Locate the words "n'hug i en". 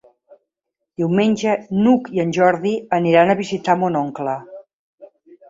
1.81-2.33